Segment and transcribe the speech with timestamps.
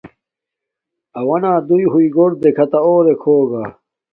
[1.17, 3.63] اوݳ نݳ دݸئی ہݸئی گݸر دݵکھتݳ اݸرݵک ہݸگݳ.